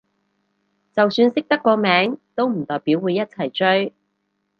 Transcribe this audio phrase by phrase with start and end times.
[0.93, 3.93] 就算識得個名都唔代表會一齊追